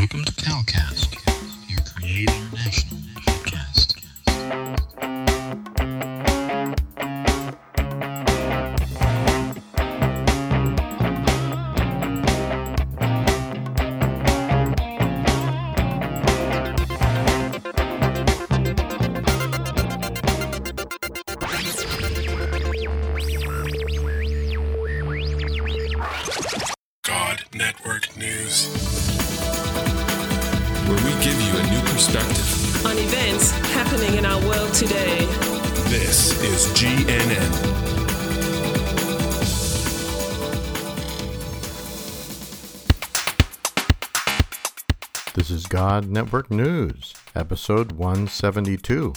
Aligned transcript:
Welcome 0.00 0.24
to 0.24 0.32
Calcast, 0.32 1.12
your 1.68 1.80
Create 1.94 2.30
International 2.30 2.96
podcast. 3.20 3.96
God 27.02 27.44
Network 27.54 28.16
News. 28.16 29.69
Where 30.88 30.98
we 31.04 31.12
give 31.22 31.40
you 31.40 31.52
a 31.58 31.62
new 31.70 31.80
perspective. 31.92 32.86
on 32.86 32.96
events 32.96 33.50
happening 33.72 34.14
in 34.18 34.24
our 34.24 34.40
world 34.48 34.72
today. 34.74 35.18
This 35.88 36.40
is 36.42 36.66
GNN. 36.78 37.50
This 45.34 45.50
is 45.50 45.66
God 45.66 46.08
Network 46.08 46.50
News, 46.50 47.14
episode 47.34 47.92
172. 47.92 49.12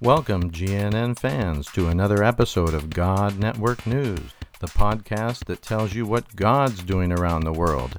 Welcome, 0.00 0.50
GNN 0.50 1.18
fans, 1.18 1.66
to 1.72 1.88
another 1.88 2.22
episode 2.24 2.74
of 2.74 2.90
God 2.90 3.38
Network 3.38 3.86
News, 3.86 4.32
the 4.60 4.66
podcast 4.66 5.44
that 5.46 5.62
tells 5.62 5.94
you 5.94 6.04
what 6.04 6.34
God's 6.36 6.82
doing 6.82 7.12
around 7.12 7.44
the 7.44 7.52
world. 7.52 7.98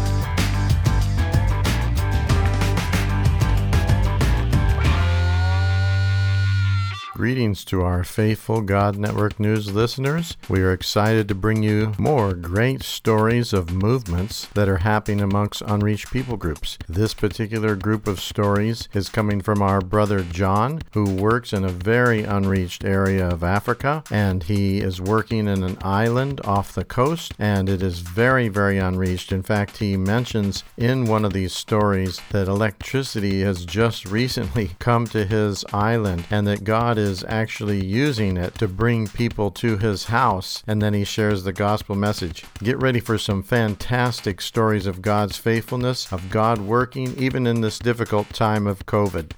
Greetings 7.21 7.63
to 7.65 7.83
our 7.83 8.03
faithful 8.03 8.61
God 8.61 8.97
Network 8.97 9.39
News 9.39 9.71
listeners. 9.71 10.35
We 10.49 10.61
are 10.61 10.73
excited 10.73 11.27
to 11.27 11.35
bring 11.35 11.61
you 11.61 11.93
more 11.99 12.33
great 12.33 12.81
stories 12.81 13.53
of 13.53 13.71
movements 13.71 14.47
that 14.55 14.67
are 14.67 14.77
happening 14.77 15.21
amongst 15.21 15.61
unreached 15.61 16.11
people 16.11 16.35
groups. 16.35 16.79
This 16.89 17.13
particular 17.13 17.75
group 17.75 18.07
of 18.07 18.19
stories 18.19 18.89
is 18.95 19.07
coming 19.07 19.39
from 19.39 19.61
our 19.61 19.81
brother 19.81 20.21
John, 20.23 20.81
who 20.93 21.13
works 21.13 21.53
in 21.53 21.63
a 21.63 21.69
very 21.69 22.23
unreached 22.23 22.83
area 22.83 23.29
of 23.29 23.43
Africa, 23.43 24.03
and 24.09 24.41
he 24.41 24.79
is 24.79 24.99
working 24.99 25.47
in 25.47 25.63
an 25.63 25.77
island 25.83 26.41
off 26.43 26.73
the 26.73 26.83
coast, 26.83 27.35
and 27.37 27.69
it 27.69 27.83
is 27.83 27.99
very, 27.99 28.47
very 28.47 28.79
unreached. 28.79 29.31
In 29.31 29.43
fact, 29.43 29.77
he 29.77 29.95
mentions 29.95 30.63
in 30.75 31.05
one 31.05 31.23
of 31.23 31.33
these 31.33 31.53
stories 31.53 32.19
that 32.31 32.47
electricity 32.47 33.41
has 33.41 33.63
just 33.63 34.05
recently 34.07 34.71
come 34.79 35.05
to 35.05 35.23
his 35.23 35.63
island 35.71 36.25
and 36.31 36.47
that 36.47 36.63
God 36.63 36.97
is 36.97 37.10
actually 37.27 37.83
using 37.85 38.37
it 38.37 38.55
to 38.55 38.67
bring 38.67 39.07
people 39.07 39.51
to 39.51 39.77
his 39.77 40.05
house, 40.05 40.63
and 40.65 40.81
then 40.81 40.93
he 40.93 41.03
shares 41.03 41.43
the 41.43 41.53
gospel 41.53 41.95
message. 41.95 42.45
Get 42.63 42.77
ready 42.81 42.99
for 42.99 43.17
some 43.17 43.43
fantastic 43.43 44.39
stories 44.41 44.87
of 44.87 45.01
God's 45.01 45.37
faithfulness, 45.37 46.11
of 46.11 46.29
God 46.29 46.59
working 46.59 47.15
even 47.17 47.45
in 47.45 47.61
this 47.61 47.77
difficult 47.79 48.29
time 48.29 48.65
of 48.67 48.85
COVID. 48.85 49.31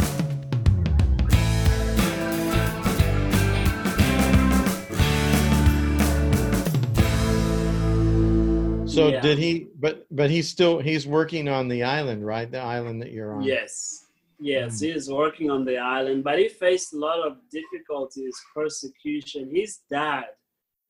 So 8.86 9.08
Yeah. 9.08 9.22
did 9.22 9.40
he 9.40 9.68
but 9.80 10.06
but 10.12 10.30
he's 10.30 10.48
still 10.48 10.78
he's 10.80 11.08
working 11.08 11.48
on 11.50 11.68
the 11.68 11.82
island, 11.84 12.24
right? 12.24 12.50
The 12.50 12.60
island 12.60 13.02
that 13.02 13.12
you're 13.12 13.34
on. 13.34 13.42
Yes, 13.42 14.03
yes, 14.52 14.80
he 14.80 14.90
is 14.92 15.10
working 15.10 15.50
on 15.50 15.66
the 15.66 15.78
island, 15.78 16.24
but 16.24 16.40
he 16.40 16.48
faced 16.50 16.94
a 16.94 16.98
lot 16.98 17.20
of 17.28 17.38
difficulties, 17.52 18.36
persecution. 18.56 19.50
His 19.54 19.80
dad 19.90 20.26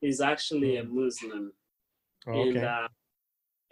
is 0.01 0.21
actually 0.21 0.77
a 0.77 0.83
Muslim, 0.83 1.53
Oh, 2.27 2.41
and 2.41 2.57
uh, 2.63 2.87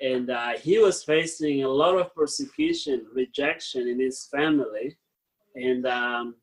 and 0.01 0.29
uh, 0.29 0.53
he 0.57 0.77
was 0.79 1.03
facing 1.03 1.63
a 1.63 1.69
lot 1.69 1.97
of 1.97 2.13
persecution, 2.15 3.05
rejection 3.13 3.87
in 3.87 3.99
his 3.99 4.27
family, 4.35 4.97
and 5.55 5.85
um, 5.85 6.35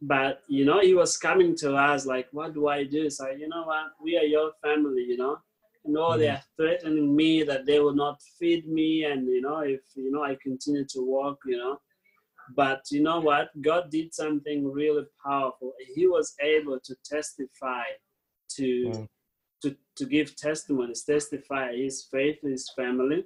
but 0.00 0.42
you 0.48 0.64
know 0.64 0.80
he 0.80 0.94
was 0.94 1.16
coming 1.16 1.54
to 1.56 1.74
us 1.76 2.06
like, 2.06 2.28
what 2.32 2.54
do 2.54 2.68
I 2.68 2.84
do? 2.84 3.10
So 3.10 3.28
you 3.30 3.48
know 3.48 3.64
what, 3.64 3.86
we 4.02 4.16
are 4.16 4.24
your 4.24 4.52
family, 4.62 5.02
you 5.02 5.16
know. 5.16 5.38
No, 5.84 6.16
they 6.18 6.28
are 6.28 6.42
threatening 6.56 7.16
me 7.16 7.42
that 7.42 7.64
they 7.66 7.80
will 7.80 7.94
not 7.94 8.20
feed 8.38 8.68
me, 8.68 9.04
and 9.04 9.26
you 9.26 9.40
know, 9.40 9.60
if 9.60 9.80
you 9.94 10.10
know 10.10 10.22
I 10.22 10.36
continue 10.42 10.84
to 10.94 11.00
walk, 11.02 11.38
you 11.46 11.58
know. 11.58 11.80
But 12.54 12.82
you 12.90 13.02
know 13.02 13.20
what? 13.20 13.48
God 13.60 13.90
did 13.90 14.14
something 14.14 14.70
really 14.70 15.04
powerful. 15.24 15.72
He 15.94 16.06
was 16.06 16.34
able 16.40 16.78
to 16.80 16.94
testify, 17.04 17.84
to 18.56 18.88
Wow. 18.88 19.06
to 19.62 19.76
to 19.96 20.06
give 20.06 20.36
testimonies, 20.36 21.02
testify 21.04 21.76
his 21.76 22.04
faith, 22.10 22.38
his 22.42 22.70
family, 22.74 23.24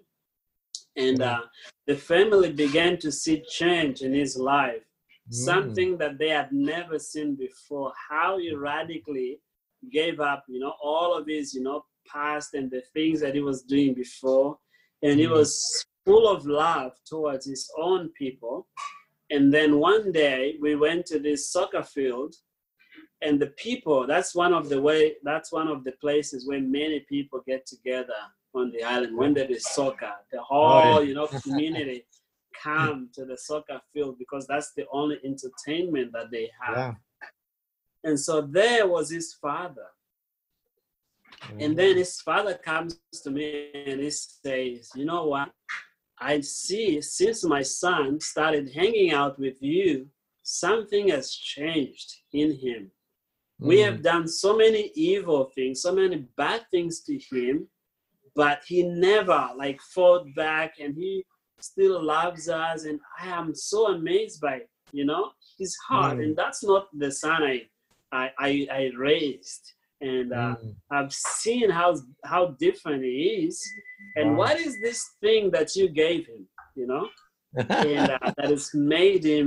and 0.96 1.22
uh, 1.22 1.42
the 1.86 1.96
family 1.96 2.52
began 2.52 2.98
to 2.98 3.10
see 3.12 3.44
change 3.48 4.02
in 4.02 4.12
his 4.12 4.36
life. 4.36 4.82
Mm. 5.30 5.34
Something 5.34 5.98
that 5.98 6.18
they 6.18 6.28
had 6.30 6.52
never 6.52 6.98
seen 6.98 7.34
before. 7.36 7.92
How 8.10 8.38
he 8.38 8.54
radically 8.54 9.40
gave 9.90 10.20
up, 10.20 10.44
you 10.48 10.60
know, 10.60 10.74
all 10.82 11.16
of 11.16 11.26
his, 11.26 11.54
you 11.54 11.62
know, 11.62 11.84
past 12.06 12.54
and 12.54 12.70
the 12.70 12.82
things 12.92 13.20
that 13.20 13.34
he 13.34 13.40
was 13.40 13.62
doing 13.62 13.94
before. 13.94 14.58
And 15.02 15.18
he 15.20 15.26
Mm. 15.26 15.32
was 15.32 15.84
full 16.04 16.28
of 16.28 16.46
love 16.46 16.92
towards 17.06 17.46
his 17.46 17.70
own 17.78 18.10
people. 18.10 18.66
And 19.30 19.52
then 19.52 19.78
one 19.78 20.12
day 20.12 20.56
we 20.60 20.76
went 20.76 21.06
to 21.06 21.18
this 21.18 21.50
soccer 21.50 21.82
field 21.82 22.34
and 23.22 23.40
the 23.40 23.48
people, 23.48 24.06
that's 24.06 24.34
one 24.34 24.52
of 24.52 24.68
the 24.68 24.80
way, 24.80 25.14
that's 25.22 25.50
one 25.50 25.68
of 25.68 25.82
the 25.84 25.92
places 25.92 26.46
where 26.46 26.60
many 26.60 27.00
people 27.08 27.42
get 27.46 27.66
together 27.66 28.12
on 28.54 28.70
the 28.70 28.82
island 28.84 29.16
when 29.16 29.34
there 29.34 29.50
is 29.50 29.64
soccer. 29.64 30.12
The 30.30 30.42
whole, 30.42 30.98
oh, 30.98 31.00
you 31.00 31.14
know, 31.14 31.26
community 31.26 32.06
come 32.62 33.08
to 33.14 33.24
the 33.24 33.36
soccer 33.36 33.80
field 33.92 34.16
because 34.18 34.46
that's 34.46 34.72
the 34.74 34.84
only 34.92 35.18
entertainment 35.24 36.12
that 36.12 36.30
they 36.30 36.50
have. 36.60 36.76
Yeah. 36.76 36.94
And 38.04 38.20
so 38.20 38.42
there 38.42 38.86
was 38.86 39.10
his 39.10 39.32
father. 39.34 39.86
And 41.58 41.74
mm. 41.74 41.76
then 41.76 41.96
his 41.96 42.20
father 42.20 42.54
comes 42.54 43.00
to 43.22 43.30
me 43.30 43.70
and 43.74 44.00
he 44.00 44.10
says, 44.10 44.90
You 44.94 45.04
know 45.04 45.26
what? 45.26 45.50
I 46.32 46.40
see 46.40 47.00
since 47.02 47.44
my 47.44 47.62
son 47.62 48.18
started 48.20 48.72
hanging 48.74 49.10
out 49.12 49.38
with 49.38 49.58
you, 49.60 50.08
something 50.42 51.08
has 51.08 51.26
changed 51.34 52.10
in 52.32 52.48
him. 52.64 52.82
We 53.58 53.76
Mm. 53.76 53.84
have 53.86 54.02
done 54.02 54.26
so 54.28 54.50
many 54.56 54.84
evil 55.12 55.42
things, 55.56 55.82
so 55.82 55.92
many 55.94 56.16
bad 56.42 56.60
things 56.70 56.94
to 57.08 57.14
him, 57.30 57.68
but 58.34 58.58
he 58.70 58.82
never 58.82 59.40
like 59.62 59.80
fought 59.94 60.24
back 60.34 60.70
and 60.82 60.92
he 60.96 61.24
still 61.60 62.02
loves 62.02 62.48
us. 62.48 62.84
And 62.84 62.98
I 63.20 63.28
am 63.40 63.54
so 63.54 63.80
amazed 63.96 64.40
by, 64.40 64.56
you 64.92 65.04
know, 65.10 65.24
his 65.58 65.72
heart. 65.88 66.16
Mm. 66.18 66.22
And 66.24 66.36
that's 66.40 66.62
not 66.64 66.84
the 67.02 67.10
son 67.10 67.42
I 67.42 67.56
I, 68.12 68.30
I, 68.48 68.50
I 68.80 68.82
raised. 68.96 69.64
And 70.04 70.32
uh, 70.32 70.56
Mm. 70.62 70.74
I've 70.90 71.12
seen 71.14 71.70
how 71.70 71.90
how 72.32 72.42
different 72.66 73.02
he 73.04 73.18
is, 73.48 73.56
and 74.16 74.26
Wow. 74.30 74.36
what 74.40 74.56
is 74.66 74.74
this 74.86 75.00
thing 75.22 75.50
that 75.56 75.68
you 75.78 75.86
gave 76.04 76.22
him, 76.32 76.42
you 76.80 76.86
know, 76.86 77.04
and 77.92 78.10
uh, 78.10 78.18
that 78.36 78.50
has 78.50 78.70
made 78.74 79.24
him 79.24 79.46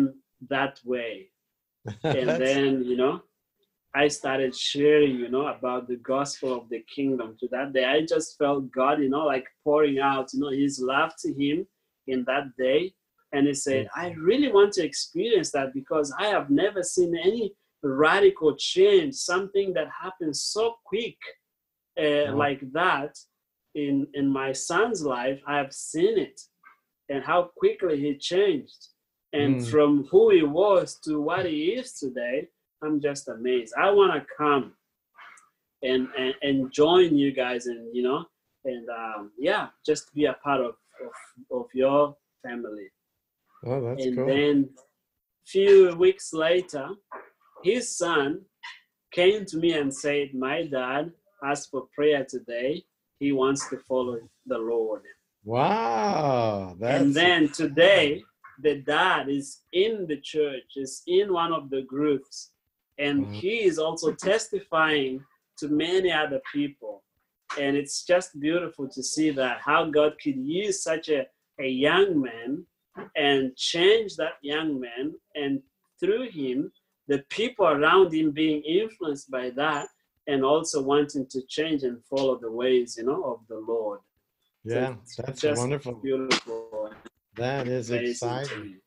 that 0.50 0.75
way. 0.83 1.13
And 2.19 2.30
then 2.44 2.83
you 2.89 2.98
know, 2.98 3.15
I 3.94 4.07
started 4.19 4.56
sharing, 4.56 5.15
you 5.24 5.30
know, 5.30 5.48
about 5.57 5.88
the 5.88 5.98
gospel 6.13 6.51
of 6.59 6.69
the 6.69 6.81
kingdom. 6.95 7.30
To 7.39 7.48
that 7.56 7.74
day, 7.74 7.86
I 7.86 8.00
just 8.13 8.38
felt 8.39 8.71
God, 8.71 8.95
you 9.04 9.09
know, 9.09 9.25
like 9.25 9.48
pouring 9.63 10.00
out, 10.00 10.33
you 10.33 10.39
know, 10.39 10.50
His 10.65 10.80
love 10.94 11.12
to 11.24 11.30
him 11.33 11.68
in 12.07 12.24
that 12.25 12.45
day, 12.57 12.81
and 13.33 13.45
he 13.48 13.54
said, 13.54 13.88
I 13.95 14.06
really 14.30 14.51
want 14.57 14.71
to 14.74 14.83
experience 14.86 15.51
that 15.51 15.74
because 15.74 16.13
I 16.18 16.27
have 16.27 16.50
never 16.50 16.81
seen 16.83 17.12
any 17.30 17.54
radical 17.83 18.56
change, 18.56 19.15
something 19.15 19.74
that 19.74 19.88
happens 20.01 20.41
so 20.41 20.75
quick 20.85 21.18
uh, 22.00 22.31
Wow. 22.31 22.38
like 22.44 22.62
that 22.74 23.18
in 23.75 24.07
in 24.13 24.27
my 24.27 24.51
son's 24.53 25.03
life. 25.03 25.39
I 25.47 25.57
have 25.57 25.74
seen 25.74 26.18
it, 26.18 26.39
and 27.09 27.24
how 27.24 27.51
quickly 27.57 28.00
he 28.00 28.18
changed, 28.18 28.81
and 29.33 29.57
Mm. 29.57 29.69
from 29.69 30.03
who 30.12 30.29
he 30.31 30.44
was 30.44 30.95
to 31.06 31.21
what 31.21 31.45
he 31.45 31.74
is 31.79 31.94
today. 31.94 32.47
I'm 32.83 33.01
just 33.01 33.27
amazed. 33.27 33.74
I 33.75 33.89
want 33.89 34.13
to 34.13 34.25
come 34.38 34.73
and, 35.83 36.07
and 36.18 36.33
and 36.41 36.71
join 36.71 37.18
you 37.18 37.31
guys, 37.31 37.65
and 37.68 37.95
you 37.95 38.03
know, 38.03 38.25
and 38.65 38.88
um, 38.89 39.31
yeah, 39.38 39.68
just 39.85 40.13
be 40.13 40.25
a 40.25 40.33
part 40.44 40.62
of 40.62 40.75
of, 41.06 41.15
of 41.51 41.65
your 41.73 42.15
family. 42.44 42.89
Oh, 43.65 43.81
that's 43.81 44.06
and 44.06 44.15
cool. 44.15 44.27
then 44.27 44.69
few 45.45 45.95
weeks 45.95 46.33
later, 46.33 46.89
his 47.63 47.95
son 47.95 48.42
came 49.12 49.45
to 49.45 49.57
me 49.57 49.74
and 49.74 49.94
said, 49.94 50.33
"My 50.33 50.63
dad 50.63 51.12
asked 51.44 51.71
for 51.71 51.88
prayer 51.95 52.25
today. 52.25 52.86
He 53.19 53.31
wants 53.31 53.68
to 53.69 53.77
follow 53.77 54.19
the 54.45 54.57
Lord." 54.57 55.04
wow. 55.44 56.75
That's 56.80 57.01
and 57.01 57.13
then 57.13 57.50
today, 57.50 58.24
the 58.62 58.75
dad 58.81 59.30
is 59.30 59.62
in 59.71 60.07
the 60.07 60.18
church, 60.18 60.75
is 60.75 61.04
in 61.07 61.31
one 61.31 61.54
of 61.54 61.69
the 61.69 61.83
groups, 61.83 62.51
and 62.98 63.27
Mhm. 63.27 63.33
he 63.42 63.63
is 63.63 63.80
also 63.80 64.13
testifying 64.13 65.24
to 65.59 65.68
many 65.69 66.12
other 66.12 66.42
people. 66.54 67.04
And 67.57 67.77
it's 67.77 68.06
just 68.06 68.39
beautiful 68.39 68.88
to 68.89 69.01
see 69.01 69.30
that 69.31 69.62
how 69.62 69.86
God 69.89 70.19
could 70.21 70.38
use 70.38 70.81
such 70.83 71.09
a, 71.09 71.27
a 71.59 71.68
young 71.68 72.21
man 72.21 72.65
and 73.15 73.56
change 73.56 74.15
that 74.18 74.38
young 74.42 74.80
man, 74.80 75.15
and 75.36 75.63
through 76.00 76.30
him, 76.30 76.71
the 77.07 77.19
people 77.30 77.65
around 77.65 78.13
him 78.13 78.31
being 78.31 78.62
influenced 78.63 79.30
by 79.31 79.50
that 79.51 79.88
and 80.27 80.44
also 80.44 80.81
wanting 80.81 81.25
to 81.27 81.42
change 81.48 81.83
and 81.83 82.04
follow 82.06 82.38
the 82.38 82.51
ways, 82.51 82.95
you 82.98 83.06
know, 83.06 83.24
of 83.24 83.39
the 83.48 83.57
Lord. 83.59 84.01
Yeah, 84.65 84.95
it's 85.04 85.15
that's 85.15 85.44
wonderful. 85.44 85.94
Beautiful. 85.95 86.92
That 87.36 87.68
is 87.68 87.92
exciting. 87.92 88.81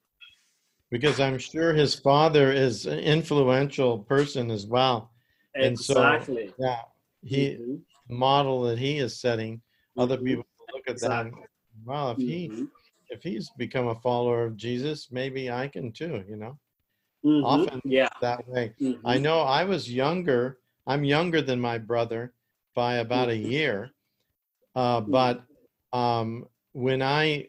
Because 0.91 1.21
I'm 1.21 1.39
sure 1.39 1.73
his 1.73 1.95
father 1.95 2.53
is 2.53 2.85
an 2.87 2.99
influential 2.99 4.01
person 4.01 4.51
as 4.51 4.67
well. 4.67 5.13
And 5.55 5.79
so- 5.79 6.03
Exactly. 6.03 6.53
Yeah. 6.59 6.83
He 7.23 7.51
Mhm, 7.57 7.83
model 8.09 8.63
that 8.63 8.79
he 8.79 8.99
is 8.99 9.21
setting, 9.21 9.63
other 9.97 10.17
mhm, 10.19 10.25
people 10.25 10.45
look 10.73 10.89
at 10.89 10.99
that. 11.01 11.27
and, 11.27 11.29
Exactly. 11.29 11.47
Wow, 11.85 12.11
if 12.11 12.19
he 12.19 12.49
mhm, 12.49 12.69
if 13.11 13.23
he's 13.23 13.51
become 13.51 13.89
a 13.89 13.95
follower 14.01 14.45
of 14.45 14.57
Jesus, 14.57 15.11
maybe 15.11 15.51
I 15.51 15.69
can 15.69 15.93
too, 15.93 16.25
you 16.29 16.37
know, 16.37 16.59
mhm, 17.25 17.43
often 17.45 17.81
Yeah. 17.85 18.09
that 18.21 18.47
way. 18.49 18.75
mhm, 18.81 19.01
I 19.05 19.19
know 19.19 19.41
I 19.41 19.65
was 19.65 19.93
younger. 19.93 20.59
I'm 20.87 21.05
younger 21.05 21.41
than 21.43 21.61
my 21.61 21.79
brother 21.79 22.35
by 22.75 22.97
about 22.97 23.29
a 23.29 23.37
Mhm. 23.37 23.51
year. 23.51 23.91
Uh, 24.75 25.01
but 25.01 25.45
um, 25.93 26.49
when 26.73 27.03
I, 27.03 27.49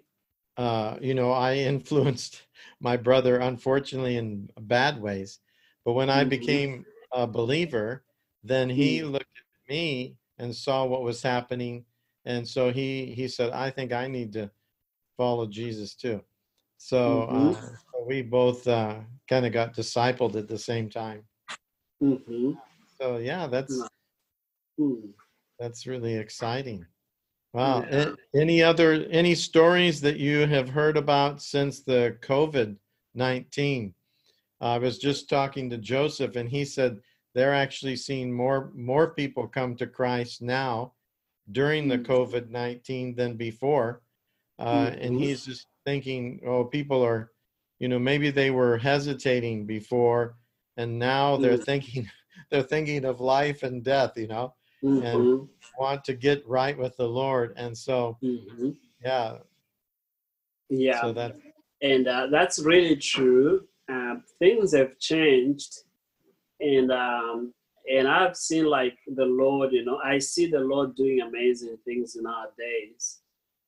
uh, 0.57 0.97
you 1.01 1.13
know, 1.13 1.31
I 1.31 1.56
influenced 1.73 2.44
my 2.79 2.97
brother, 2.97 3.38
unfortunately, 3.39 4.18
in 4.18 4.50
bad 4.59 5.01
ways. 5.01 5.39
But 5.85 5.94
when 5.94 6.09
I 6.09 6.23
Mhm. 6.23 6.29
became 6.29 6.85
a 7.12 7.27
believer, 7.27 8.06
then 8.44 8.69
he 8.69 9.01
Mm. 9.01 9.12
looked 9.12 9.38
at 9.38 9.69
me 9.69 10.18
and 10.38 10.56
saw 10.56 10.85
what 10.85 11.03
was 11.03 11.21
happening. 11.21 11.85
And 12.25 12.47
so 12.47 12.71
he, 12.71 13.13
he 13.13 13.27
said, 13.27 13.51
I 13.51 13.69
think 13.69 13.91
I 13.94 14.07
need 14.07 14.33
to 14.33 14.51
follow 15.18 15.47
Jesus 15.47 15.95
too. 15.95 16.21
So, 16.77 17.23
uh, 17.23 17.53
so 17.53 17.90
we 18.06 18.21
both 18.21 18.68
uh, 18.68 19.00
kind 19.30 19.45
of 19.45 19.53
got 19.53 19.75
discipled 19.75 20.36
at 20.36 20.48
the 20.48 20.57
same 20.57 20.89
time. 20.89 21.24
mhm, 22.01 22.57
So 23.00 23.18
yeah, 23.18 23.48
that's 23.48 23.77
Nice. 23.77 23.89
mm. 24.80 25.13
that's 25.59 25.86
really 25.88 26.15
exciting. 26.15 26.86
Wow. 27.53 27.86
Yeah. 27.89 28.15
Any 28.33 28.63
other 28.63 29.06
any 29.12 29.36
stories 29.36 30.00
that 30.01 30.18
you 30.18 30.48
have 30.48 30.69
heard 30.69 30.98
about 30.98 31.42
since 31.42 31.81
the 31.81 32.18
COVID 32.21 32.77
nineteen? 33.13 33.94
I 34.62 34.77
was 34.77 35.00
just 35.00 35.27
talking 35.30 35.69
to 35.69 35.77
Joseph, 35.77 36.36
and 36.36 36.50
he 36.50 36.63
said 36.65 37.00
they're 37.33 37.54
actually 37.54 37.95
seeing 37.95 38.31
more 38.31 38.71
more 38.74 39.13
people 39.13 39.47
come 39.47 39.75
to 39.75 39.88
Christ 39.88 40.42
now 40.42 40.94
during 41.51 41.88
the 41.88 41.97
Mm. 41.97 42.06
COVID 42.06 42.50
nineteen 42.50 43.15
than 43.15 43.36
before, 43.36 44.01
uh, 44.59 44.92
and 45.00 45.15
Mhm. 45.15 45.19
he's 45.19 45.45
just 45.45 45.68
thinking, 45.86 46.39
oh, 46.45 46.63
people 46.63 47.04
are, 47.04 47.31
you 47.81 47.89
know, 47.89 48.00
maybe 48.00 48.31
they 48.31 48.51
were 48.51 48.78
hesitating 48.78 49.66
before, 49.66 50.38
and 50.78 51.00
now 51.00 51.38
they're 51.38 51.57
Mm. 51.57 51.66
thinking 51.66 52.10
they're 52.51 52.63
thinking 52.63 53.06
of 53.06 53.19
life 53.19 53.63
and 53.63 53.83
death, 53.83 54.13
you 54.18 54.28
know 54.28 54.54
mhm, 54.83 55.50
want 55.80 56.04
to 56.06 56.13
get 56.13 56.48
right 56.48 56.78
with 56.78 56.95
the 56.98 57.07
Lord. 57.07 57.54
And 57.57 57.78
so, 57.78 58.18
mhm. 58.24 58.75
yeah, 59.04 59.39
Yeah. 60.69 61.01
so 61.01 61.13
that, 61.13 61.36
and 61.81 62.07
uh, 62.07 62.28
that's 62.31 62.60
really 62.60 62.95
true. 62.98 63.68
Uh, 63.92 64.16
things 64.39 64.74
have 64.74 64.98
changed, 65.00 65.74
and 66.60 66.92
um, 66.92 67.54
and 67.92 68.07
I've 68.07 68.38
seen 68.38 68.66
like 68.66 68.98
the 69.07 69.25
Lord. 69.25 69.74
You 69.74 69.83
know, 69.86 70.00
I 70.04 70.19
see 70.19 70.48
the 70.50 70.60
Lord 70.60 70.95
doing 70.95 71.22
amazing 71.22 71.78
things 71.86 72.16
in 72.16 72.25
our 72.28 72.50
days, 72.57 73.22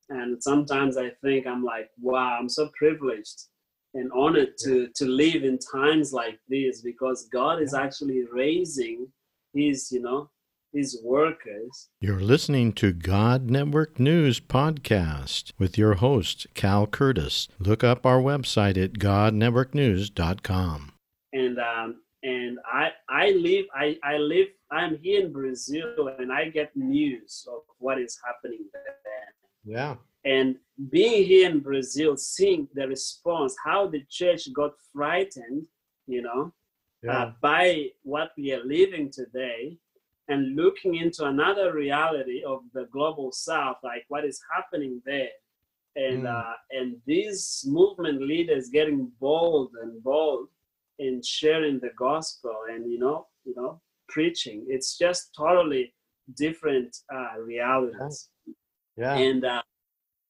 and 0.10 0.42
sometimes 0.42 0.98
I 0.98 1.10
think 1.24 1.48
I'm 1.48 1.64
like, 1.64 1.90
wow, 2.02 2.38
I'm 2.40 2.50
so 2.50 2.70
privileged 2.78 3.48
and 3.94 4.12
honored 4.12 4.58
to 4.60 4.90
to 4.96 5.06
live 5.06 5.44
in 5.44 5.58
times 5.60 6.14
like 6.14 6.40
this 6.50 6.82
because 6.82 7.28
God 7.32 7.62
is 7.62 7.74
actually 7.74 8.24
raising 8.32 9.08
His, 9.54 9.92
you 9.92 10.02
know, 10.02 10.30
His 10.74 11.00
workers 11.04 11.90
you're 12.00 12.20
listening 12.20 12.74
to 12.74 12.92
God 12.94 13.50
Network 13.50 14.00
News 14.00 14.40
Podcast 14.40 15.52
with 15.58 15.78
your 15.78 15.96
host, 15.96 16.48
Cal 16.54 16.86
Curtis. 16.88 17.48
Look 17.60 17.84
up 17.84 18.06
our 18.06 18.20
website 18.20 18.82
at 18.84 18.94
godnetworknews.com. 18.94 20.92
and 21.34 21.60
um, 21.60 22.02
and 22.24 22.58
I 22.72 22.92
I 23.10 23.32
live 23.32 23.66
I 23.76 23.98
I 24.04 24.18
live 24.18 24.48
I'm 24.72 24.98
here 24.98 25.26
in 25.26 25.32
Brazil 25.32 26.10
and 26.18 26.32
I 26.32 26.50
get 26.50 26.76
news 26.76 27.48
of 27.52 27.62
what 27.78 28.00
is 28.00 28.20
happening 28.26 28.66
there. 28.74 28.96
Yeah. 29.66 29.96
And 30.26 30.58
being 30.90 31.24
here 31.26 31.50
in 31.50 31.60
Brazil, 31.60 32.18
seeing 32.18 32.68
the 32.74 32.88
response, 32.88 33.56
how 33.64 33.88
the 33.88 34.04
church 34.10 34.52
got 34.54 34.74
frightened, 34.94 35.68
you 36.08 36.22
know, 36.22 36.54
Yeah. 37.04 37.24
uh, 37.24 37.34
by 37.42 37.92
what 38.04 38.32
we 38.38 38.54
are 38.54 38.64
living 38.64 39.10
today, 39.12 39.78
and 40.30 40.56
looking 40.56 40.96
into 40.96 41.26
another 41.26 41.74
reality 41.74 42.44
of 42.44 42.64
the 42.74 42.86
global 42.86 43.32
South, 43.32 43.78
like 43.84 44.06
what 44.08 44.24
is 44.26 44.42
happening 44.56 45.02
there, 45.06 45.32
and 45.96 46.24
Mm. 46.24 46.34
uh, 46.36 46.56
and 46.72 47.02
these 47.06 47.66
movement 47.68 48.22
leaders 48.22 48.70
getting 48.70 49.08
bold 49.20 49.76
and 49.82 50.02
bold 50.02 50.50
in 50.98 51.22
sharing 51.22 51.80
the 51.80 51.92
gospel, 52.08 52.56
and 52.70 52.90
you 52.92 52.98
know, 53.00 53.28
you 53.46 53.54
know, 53.56 53.82
preaching. 54.08 54.66
It's 54.70 54.98
just 54.98 55.36
totally 55.36 55.94
different 56.36 56.92
uh, 57.14 57.38
realities 57.40 58.30
yeah. 58.96 59.16
and 59.18 59.44
uh, 59.44 59.62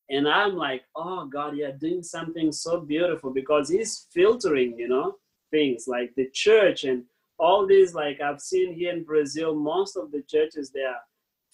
and 0.10 0.28
I'm 0.28 0.56
like, 0.56 0.84
oh 0.96 1.26
God, 1.26 1.56
you're 1.56 1.72
doing 1.72 2.04
something 2.04 2.52
so 2.52 2.80
beautiful 2.80 3.32
because 3.32 3.70
He's 3.70 4.08
filtering, 4.14 4.78
you 4.78 4.88
know, 4.88 5.16
things 5.52 5.86
like 5.88 6.14
the 6.16 6.30
church 6.34 6.84
and 6.84 7.04
all 7.40 7.66
these. 7.66 7.94
Like 7.94 8.20
I've 8.22 8.42
seen 8.42 8.74
here 8.74 8.92
in 8.92 9.04
Brazil, 9.04 9.56
most 9.56 9.96
of 9.96 10.12
the 10.12 10.24
churches 10.24 10.72
they 10.72 10.82
are 10.82 11.02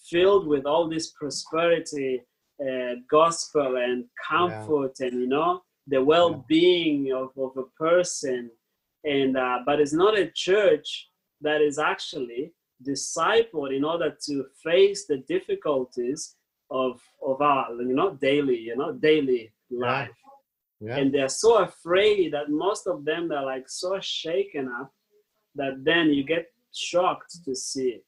filled 0.08 0.46
with 0.46 0.66
all 0.66 0.88
this 0.88 1.10
prosperity, 1.10 2.22
uh, 2.60 2.94
gospel, 3.10 3.76
and 3.76 4.04
comfort, 4.28 5.00
and 5.00 5.20
you 5.20 5.26
know, 5.26 5.62
the 5.86 6.02
well-being 6.02 7.12
of, 7.12 7.30
of 7.38 7.56
a 7.56 7.64
person. 7.78 8.50
And 9.04 9.36
uh, 9.36 9.60
but 9.64 9.80
it's 9.80 9.94
not 9.94 10.18
a 10.18 10.30
church 10.34 11.08
that 11.40 11.62
is 11.62 11.78
actually 11.78 12.52
discipled 12.86 13.74
in 13.74 13.84
order 13.84 14.14
to 14.26 14.44
face 14.62 15.06
the 15.06 15.18
difficulties 15.28 16.36
of 16.70 17.00
of 17.24 17.40
our 17.40 17.72
you 17.82 17.94
know 17.94 18.10
daily 18.14 18.58
you 18.58 18.76
know 18.76 18.92
daily 18.92 19.52
life 19.70 20.10
yeah. 20.80 20.96
and 20.96 21.12
they're 21.12 21.28
so 21.28 21.58
afraid 21.58 22.32
that 22.32 22.48
most 22.48 22.86
of 22.86 23.04
them 23.04 23.28
they're 23.28 23.42
like 23.42 23.68
so 23.68 23.98
shaken 24.00 24.68
up 24.80 24.92
that 25.54 25.82
then 25.84 26.10
you 26.10 26.22
get 26.24 26.46
shocked 26.72 27.44
to 27.44 27.54
see 27.54 27.88
it 27.88 28.04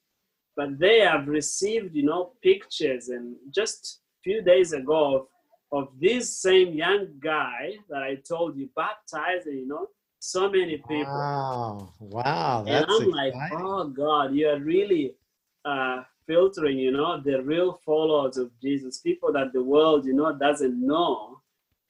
but 0.57 0.79
they 0.79 1.01
have 1.01 1.27
received 1.27 1.95
you 1.95 2.05
know 2.05 2.33
pictures 2.43 3.09
and 3.09 3.37
just 3.51 4.01
few 4.23 4.41
days 4.43 4.73
ago 4.73 5.29
of, 5.73 5.83
of 5.83 5.89
this 6.01 6.39
same 6.41 6.73
young 6.75 7.07
guy 7.19 7.75
that 7.89 8.03
i 8.03 8.15
told 8.17 8.57
you 8.57 8.69
baptizing 8.77 9.59
you 9.59 9.67
know 9.67 9.89
so 10.21 10.49
many 10.49 10.77
people 10.77 11.05
Wow. 11.05 11.93
Wow. 11.99 12.65
and 12.69 12.87
I'm 12.89 13.11
like, 13.11 13.35
oh 13.55 13.89
God, 13.89 14.33
you 14.33 14.49
are 14.49 14.61
really 14.61 15.17
uh, 15.65 16.03
filtering, 16.27 16.79
you 16.79 16.93
know, 16.93 17.21
the 17.21 17.43
real 17.43 17.81
followers 17.85 18.37
of 18.37 18.51
Jesus, 18.61 18.99
people 18.99 19.33
that 19.33 19.53
the 19.53 19.63
world, 19.63 20.05
you 20.07 20.15
know, 20.15 20.33
doesn't 20.37 20.85
know. 20.85 21.41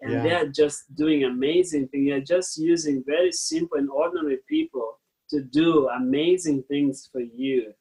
And 0.01 0.13
Yeah. 0.15 0.23
they're 0.23 0.49
just 0.49 0.95
doing 0.97 1.25
amazing 1.25 1.89
things. 1.89 2.09
They're 2.09 2.21
just 2.39 2.59
using 2.59 3.05
very 3.07 3.33
simple 3.33 3.79
and 3.79 3.89
ordinary 3.91 4.39
people 4.49 4.99
to 5.31 5.43
do 5.43 5.89
amazing 5.89 6.65
things 6.65 7.09
for 7.11 7.21
you. 7.21 7.73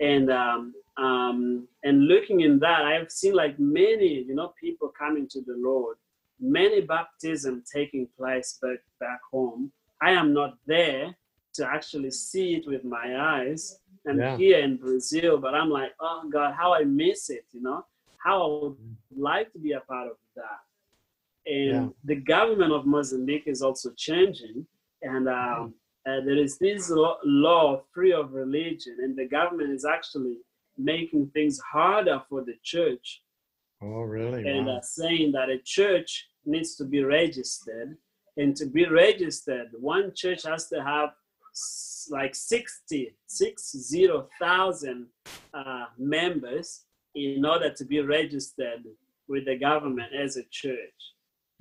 And 0.00 0.30
um, 0.30 0.74
um, 0.96 1.68
and 1.82 2.06
looking 2.06 2.40
in 2.40 2.58
that, 2.60 2.84
I've 2.84 3.10
seen 3.10 3.34
like 3.34 3.58
many, 3.58 4.22
you 4.22 4.34
know, 4.34 4.52
people 4.60 4.92
coming 4.96 5.28
to 5.28 5.40
the 5.42 5.56
Lord, 5.56 5.96
many 6.40 6.80
baptism 6.80 7.62
taking 7.72 8.08
place 8.16 8.58
back 8.62 8.78
back 9.00 9.20
home. 9.32 9.72
I 10.00 10.12
am 10.12 10.32
not 10.32 10.56
there 10.66 11.16
to 11.54 11.66
actually 11.66 12.12
see 12.12 12.54
it 12.54 12.66
with 12.68 12.84
my 12.84 13.06
eyes. 13.40 13.80
I'm 14.06 14.18
Yeah. 14.18 14.36
here 14.36 14.58
in 14.60 14.76
Brazil, 14.76 15.38
but 15.38 15.54
I'm 15.54 15.70
like, 15.70 15.92
oh 16.00 16.28
God, 16.30 16.54
how 16.54 16.74
I 16.74 16.84
miss 16.84 17.30
it, 17.30 17.44
you 17.52 17.60
know, 17.62 17.84
how 18.24 18.42
I 18.42 18.62
would 18.64 18.76
like 19.16 19.52
to 19.52 19.58
be 19.58 19.72
a 19.72 19.80
part 19.80 20.08
of 20.10 20.16
that. 20.36 20.60
and 21.46 21.70
Yeah. 21.70 21.88
the 22.04 22.16
government 22.16 22.72
of 22.72 22.84
Mozambique 22.84 23.46
is 23.46 23.62
also 23.62 23.90
changing, 23.96 24.66
and 25.02 25.28
um, 25.28 25.74
uh, 26.06 26.20
there 26.26 26.36
is 26.36 26.58
this 26.58 26.90
law, 27.24 27.82
free 27.94 28.12
of 28.12 28.32
religion, 28.34 28.96
and 29.02 29.16
the 29.16 29.24
government 29.26 29.70
is 29.70 29.84
actually 29.86 30.36
making 30.76 31.28
things 31.30 31.58
harder 31.60 32.22
for 32.28 32.42
the 32.44 32.56
church 32.62 33.22
Oh, 33.80 34.02
really? 34.02 34.46
and 34.46 34.66
Wow. 34.66 34.76
uh, 34.76 34.80
saying 34.82 35.32
that 35.32 35.48
a 35.48 35.58
church 35.76 36.28
needs 36.44 36.74
to 36.76 36.84
be 36.84 37.02
registered. 37.02 37.96
And 38.36 38.54
to 38.56 38.66
be 38.66 38.84
registered, 38.86 39.70
one 39.80 40.12
church 40.14 40.42
has 40.44 40.68
to 40.68 40.82
have 40.82 41.10
like 42.10 42.34
60, 42.34 43.14
60,000 43.26 45.06
uh, 45.54 45.84
members 45.98 46.84
in 47.14 47.44
order 47.44 47.70
to 47.70 47.84
be 47.84 48.00
registered 48.00 48.84
with 49.28 49.44
the 49.46 49.56
government 49.56 50.12
as 50.14 50.36
a 50.36 50.44
church. 50.50 50.98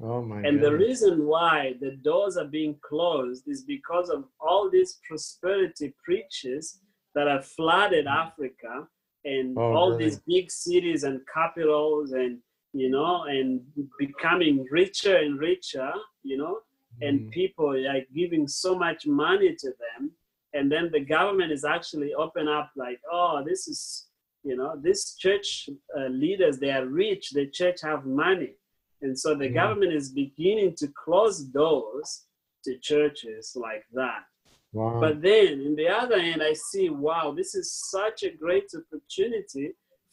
Oh, 0.02 0.22
my 0.22 0.42
And 0.42 0.64
the 0.64 0.72
reason 0.78 1.26
why 1.26 1.74
the 1.82 1.92
doors 2.04 2.38
are 2.38 2.46
being 2.46 2.76
closed 2.88 3.48
is 3.48 3.64
because 3.64 4.10
of 4.10 4.26
all 4.40 4.70
these 4.70 5.00
prosperity 5.08 5.94
preachers 6.04 6.80
that 7.16 7.28
have 7.28 7.46
flooded 7.46 8.06
Africa 8.06 8.88
and 9.26 9.58
Oh, 9.58 9.74
all 9.74 9.92
really? 9.92 10.04
these 10.06 10.20
big 10.28 10.52
cities 10.52 11.04
and 11.04 11.20
capitals 11.34 12.12
and 12.12 12.38
you 12.74 12.90
know 12.90 13.24
and 13.24 13.62
becoming 13.98 14.66
richer 14.70 15.18
and 15.18 15.40
richer, 15.40 15.92
you 16.24 16.38
know, 16.38 16.60
and 17.02 17.20
Mm. 17.22 17.32
people 17.32 17.72
like 17.94 18.08
giving 18.14 18.48
so 18.48 18.72
much 18.78 19.06
money 19.06 19.56
to 19.56 19.70
them 19.84 20.12
and 20.54 20.72
then 20.72 20.90
the 20.92 21.00
government 21.00 21.52
is 21.52 21.64
actually 21.66 22.14
open 22.14 22.48
up 22.48 22.72
like 22.76 23.00
oh 23.12 23.44
this 23.50 23.68
is 23.68 24.08
you 24.44 24.56
know 24.56 24.72
this 24.88 25.16
church 25.16 25.70
uh, 25.98 26.08
leaders 26.08 26.58
they 26.60 26.72
are 26.72 26.86
rich 26.88 27.32
the 27.32 27.46
church 27.60 27.80
have 27.82 28.06
money 28.06 28.54
and 29.04 29.18
so 29.18 29.36
the 29.36 29.48
Yeah. 29.50 29.54
government 29.62 29.94
is 29.94 30.10
beginning 30.24 30.74
to 30.76 30.88
close 31.04 31.38
doors 31.44 32.10
to 32.64 32.78
churches 32.80 33.56
like 33.56 33.86
that 33.94 34.24
Wow. 34.74 35.00
but 35.00 35.22
then 35.22 35.62
in 35.68 35.76
the 35.76 35.88
other 36.02 36.16
end 36.32 36.42
i 36.42 36.54
see 36.54 36.90
wow 36.90 37.26
this 37.40 37.54
is 37.56 37.72
such 37.72 38.24
a 38.24 38.32
great 38.44 38.70
opportunity 38.82 39.68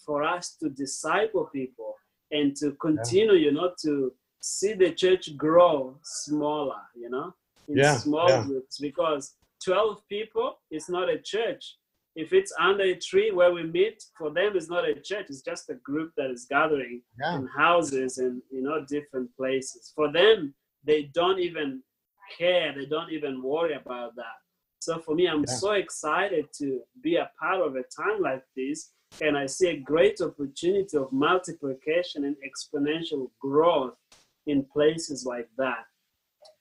for 0.05 0.23
us 0.23 0.57
to 0.61 0.69
disciple 0.69 1.47
people 1.59 1.95
and 2.31 2.55
to 2.61 2.67
continue 2.73 3.35
you 3.35 3.53
know 3.53 3.71
to 3.85 4.13
see 4.45 4.75
the 4.75 4.93
church 4.93 5.35
grow 5.39 5.97
smaller 6.03 6.83
you 6.95 7.09
know? 7.09 7.33
In 7.69 7.79
Yeah, 7.79 7.97
small 7.97 8.29
yeah. 8.29 8.45
groups 8.45 8.79
because 8.79 9.37
12 9.65 10.07
people 10.09 10.59
is 10.71 10.91
not 10.91 11.09
a 11.09 11.19
church. 11.19 11.79
If 12.15 12.33
it's 12.35 12.53
under 12.61 12.85
a 12.85 12.95
tree 12.95 13.31
where 13.33 13.53
we 13.53 13.63
meet 13.63 14.05
for 14.19 14.31
them 14.31 14.53
it's 14.55 14.69
not 14.69 14.87
a 14.87 14.95
church 14.95 15.27
it's 15.31 15.41
just 15.41 15.71
a 15.71 15.77
group 15.77 16.13
that 16.19 16.31
is 16.31 16.47
gathering 16.49 17.01
yeah. 17.19 17.37
in 17.39 17.47
houses 17.47 18.19
and 18.19 18.43
you 18.51 18.63
know 18.63 18.85
different 18.87 19.35
places. 19.35 19.93
For 19.97 20.13
them 20.13 20.55
they 20.85 21.05
don't 21.15 21.41
even 21.41 21.83
care 22.39 22.75
they 22.77 22.85
don't 22.85 23.11
even 23.11 23.43
worry 23.43 23.75
about 23.75 24.15
that. 24.17 24.39
So 24.81 24.99
for 24.99 25.15
me 25.15 25.27
i'm 25.27 25.47
so 25.47 25.71
excited 25.73 26.45
to 26.61 26.67
be 27.03 27.17
a 27.17 27.31
part 27.41 27.61
of 27.67 27.77
a 27.77 27.85
time 28.01 28.21
like 28.21 28.45
this 28.55 28.91
and 29.23 29.37
i 29.43 29.47
see 29.47 29.69
a 29.69 29.77
great 29.93 30.21
opportunity 30.21 30.97
of 30.97 31.11
multiplication 31.13 32.25
and 32.25 32.37
exponential 32.49 33.31
growth 33.41 33.95
in 34.47 34.65
places 34.73 35.25
like 35.27 35.49
that. 35.59 35.85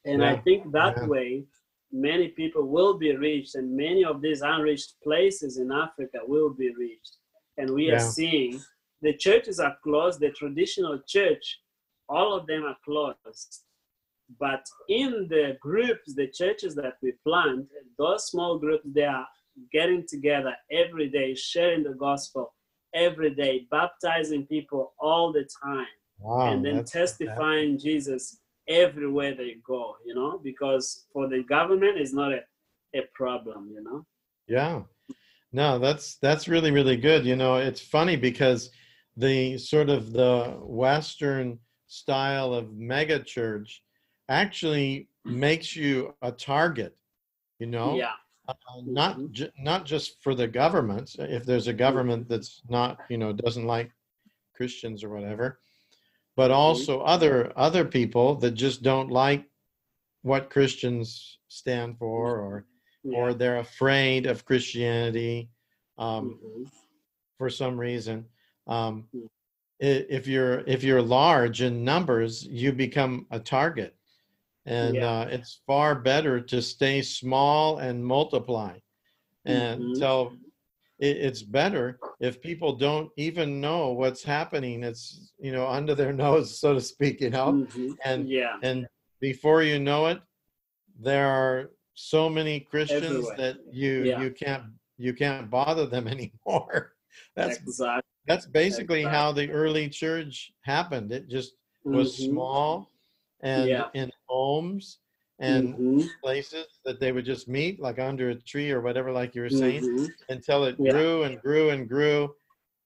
And 0.06 0.24
i 0.24 0.36
think 0.46 0.72
that 0.72 0.96
Yeah. 0.98 1.08
way 1.08 1.46
many 1.92 2.28
people 2.30 2.64
will 2.76 2.96
be 2.98 3.16
reached 3.16 3.56
and 3.56 3.76
many 3.86 4.04
of 4.04 4.22
these 4.22 4.42
unreached 4.42 4.94
places 5.04 5.58
in 5.58 5.72
africa 5.72 6.20
will 6.34 6.50
be 6.64 6.70
reached. 6.84 7.16
And 7.60 7.70
we 7.80 7.92
are 7.92 8.00
seeing 8.00 8.54
the 9.02 9.14
churches 9.26 9.60
are 9.60 9.78
closed 9.84 10.20
the 10.20 10.32
traditional 10.32 11.00
church 11.16 11.46
all 12.10 12.34
of 12.38 12.48
them 12.48 12.64
are 12.72 12.78
closed. 12.84 13.64
But 14.40 14.64
in 14.90 15.28
the 15.30 15.58
groups 15.62 16.14
the 16.16 16.28
churches 16.40 16.74
that 16.76 16.96
we 17.04 17.12
plant 17.28 17.68
those 17.98 18.22
small 18.32 18.54
groups 18.64 18.86
they 18.98 19.06
are 19.18 19.28
getting 19.72 20.04
together 20.08 20.54
every 20.72 21.10
day 21.10 21.36
sharing 21.36 21.84
the 21.84 21.94
gospel 22.08 22.46
every 23.08 23.32
day 23.44 23.68
baptizing 23.72 24.44
people 24.48 24.94
all 25.00 25.32
the 25.32 25.48
time 25.64 25.96
Wow. 26.24 26.52
and 26.54 26.66
then 26.66 26.84
testifying 26.86 27.78
jesus 27.78 28.40
everywhere 28.68 29.34
they 29.36 29.56
go 29.66 29.96
you 30.06 30.16
know 30.16 30.40
because 30.44 31.06
for 31.12 31.28
the 31.28 31.44
government 31.44 31.98
it's 31.98 32.14
not 32.14 32.32
a, 32.32 32.42
a 32.96 33.02
problem 33.14 33.70
you 33.76 33.84
know 33.84 34.06
Yeah. 34.48 34.84
No, 35.52 35.80
that's 35.80 36.06
that's 36.26 36.48
really 36.48 36.72
really 36.72 36.98
good. 36.98 37.26
You 37.26 37.36
know, 37.36 37.56
it's 37.70 37.82
funny 37.98 38.16
because 38.30 38.72
the 39.26 39.58
sort 39.58 39.90
of 39.90 40.02
the 40.14 40.58
western 40.62 41.60
style 41.88 42.54
of 42.54 42.66
mega 42.76 43.20
church 43.36 43.84
actually 44.30 45.10
makes 45.26 45.76
you 45.76 46.14
a 46.22 46.32
target, 46.32 46.94
you 47.60 47.68
know? 47.68 47.92
yeah 48.04 48.16
Uh, 48.50 48.54
not 49.00 49.14
Mhm. 49.18 49.32
ju- 49.38 49.54
not 49.70 49.82
just 49.94 50.08
for 50.24 50.34
the 50.42 50.48
government 50.62 51.08
if 51.38 51.42
there's 51.46 51.68
a 51.68 51.74
government 51.86 52.28
that's 52.32 52.62
not, 52.78 52.92
you 53.12 53.18
know, 53.22 53.32
doesn't 53.46 53.68
like 53.76 53.90
Christians 54.58 55.04
or 55.04 55.10
whatever, 55.16 55.46
but 56.36 56.52
also 56.52 57.02
other 57.02 57.52
other 57.56 57.86
people 57.86 58.36
that 58.36 58.52
just 58.52 58.82
don't 58.84 59.10
like 59.12 59.46
what 60.24 60.50
Christians 60.50 61.40
stand 61.48 61.98
for 61.98 62.38
or 62.40 62.66
yeah. 63.04 63.18
or 63.18 63.34
they're 63.34 63.60
afraid 63.60 64.26
of 64.26 64.46
Christianity 64.46 65.50
um, 65.98 66.40
Mhm. 66.44 66.72
for 67.38 67.50
some 67.50 67.80
reason. 67.80 68.26
Um, 68.68 69.10
Mm. 69.14 69.30
if 69.80 70.28
you're 70.28 70.64
if 70.66 70.84
you're 70.84 71.02
large 71.02 71.62
in 71.62 71.84
numbers, 71.84 72.46
you 72.46 72.72
become 72.72 73.28
a 73.32 73.40
target, 73.40 73.96
and 74.66 74.96
Yeah. 74.98 75.12
uh, 75.22 75.28
it's 75.30 75.62
far 75.68 75.96
better 75.96 76.40
to 76.40 76.62
stay 76.62 77.02
small 77.02 77.78
and 77.80 78.06
multiply. 78.06 78.80
And 79.46 79.82
Mhm. 79.82 79.98
so 79.98 80.32
it, 81.08 81.16
it's 81.28 81.44
better 81.44 81.86
if 82.20 82.42
people 82.42 82.72
don't 82.88 83.10
even 83.18 83.60
know 83.60 83.82
what's 83.92 84.24
happening. 84.24 84.84
It's 84.84 85.34
you 85.46 85.52
know 85.56 85.68
under 85.68 85.94
their 85.96 86.14
nose, 86.26 86.60
so 86.60 86.74
to 86.74 86.82
speak. 86.82 87.16
You 87.22 87.32
know, 87.38 87.50
Mhm. 87.54 87.96
and 88.06 88.20
yeah 88.30 88.56
and 88.64 88.88
before 89.22 89.62
you 89.64 89.80
know 89.80 90.02
it 90.08 90.20
there 91.00 91.28
are 91.28 91.72
so 91.96 92.30
many 92.30 92.60
christians 92.60 93.04
Everywhere. 93.04 93.38
that 93.38 93.56
you 93.72 93.94
Yeah. 94.10 94.20
you 94.22 94.30
can't 94.32 94.64
you 95.06 95.14
can't 95.14 95.50
bother 95.50 95.86
them 95.86 96.08
anymore 96.16 96.94
that's 97.36 97.58
exactly 97.58 98.02
that's 98.30 98.46
basically 98.48 99.04
how 99.16 99.32
the 99.32 99.50
early 99.52 99.88
church 99.90 100.52
happened 100.74 101.12
it 101.12 101.26
just 101.30 101.52
was 101.86 102.10
Mhm. 102.10 102.28
small 102.30 102.92
and 103.42 103.70
Yeah. 103.70 103.90
in 104.02 104.12
homes 104.28 105.00
and 105.44 105.78
Mhm. 105.78 106.10
places 106.24 106.68
that 106.86 107.00
they 107.00 107.12
would 107.14 107.26
just 107.26 107.48
meet 107.50 107.80
like 107.82 108.00
under 108.00 108.30
a 108.32 108.36
tree 108.36 108.72
or 108.72 108.82
whatever 108.82 109.12
like 109.12 109.36
you 109.36 109.42
were 109.44 109.50
saying 109.52 109.84
Mhm. 109.84 110.14
until 110.30 110.66
it 110.66 110.80
Yeah. 110.80 110.92
grew 110.92 111.24
and 111.24 111.42
grew 111.42 111.70
and 111.72 111.90
grew 111.90 112.36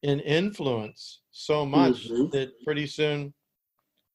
in 0.04 0.20
influence 0.22 1.24
so 1.32 1.66
much 1.66 2.10
Mhm. 2.10 2.32
that 2.32 2.52
pretty 2.66 2.88
soon 2.88 3.34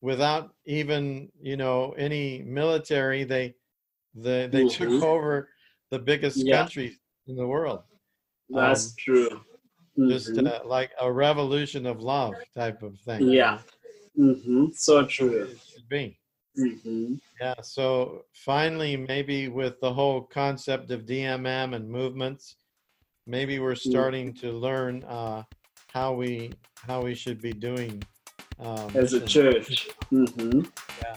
without 0.03 0.55
even 0.67 1.31
you 1.41 1.57
know 1.57 1.93
any 1.93 2.43
military 2.43 3.25
they 3.25 3.55
they 4.15 4.47
they 4.49 4.65
took 4.65 4.91
Mhm. 4.91 5.03
over 5.03 5.51
the 5.91 5.99
biggest 5.99 6.49
Yeah. 6.49 6.51
country 6.51 6.99
in 7.29 7.37
the 7.37 7.47
world 7.47 7.85
that's 8.51 8.95
Um, 8.95 8.97
true 8.97 9.41
just 10.09 10.39
Mhm. 10.39 10.47
uh, 10.47 10.61
like 10.65 10.93
a 11.01 11.13
revolution 11.13 11.87
of 11.87 12.01
love 12.01 12.35
type 12.55 12.83
of 12.83 12.99
thing 13.01 13.35
yeah 13.35 13.59
hmm 14.17 14.67
so 14.73 15.07
true 15.07 15.43
it 15.45 15.61
should 15.61 15.89
be 15.89 16.19
hmm 16.57 17.15
yeah 17.41 17.55
so 17.63 18.23
finally 18.35 18.97
maybe 18.97 19.49
with 19.49 19.81
the 19.81 19.93
whole 19.93 20.21
concept 20.23 20.91
of 20.91 21.07
dmm 21.07 21.75
and 21.75 21.89
movements 21.89 22.57
maybe 23.27 23.59
we're 23.59 23.73
Mm. 23.73 23.91
starting 23.91 24.35
to 24.35 24.53
learn 24.53 25.05
uh, 25.05 25.43
how 25.93 26.13
we 26.15 26.53
how 26.87 27.03
we 27.03 27.15
should 27.15 27.41
be 27.41 27.53
doing 27.53 28.03
uh, 28.61 28.89
as 28.95 29.13
a 29.15 29.21
church 29.27 29.89
hmm 30.11 30.61
Yeah. 31.01 31.17